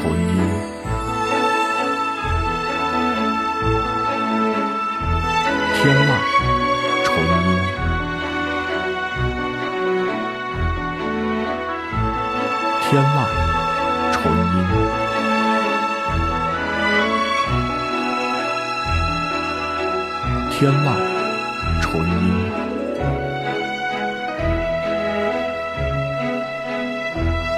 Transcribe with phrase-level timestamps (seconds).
[0.00, 0.22] 纯音，
[5.74, 6.10] 天籁
[7.04, 7.48] 纯音，
[12.80, 13.16] 天籁
[14.12, 14.56] 纯音，
[20.50, 20.86] 天籁
[21.82, 22.08] 纯音，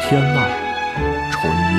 [0.00, 0.36] 天籁
[1.30, 1.78] 纯音，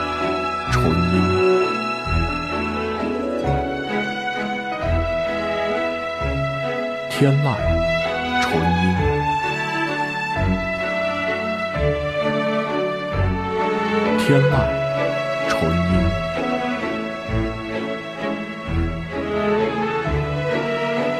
[0.71, 1.13] 纯音，
[7.09, 7.45] 天籁
[8.41, 8.83] 纯音，
[14.17, 14.53] 天籁
[15.49, 15.93] 纯音，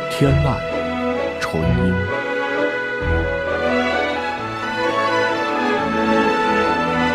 [0.09, 0.45] 天籁
[1.39, 1.93] 纯音，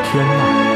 [0.05, 0.76] 天籁。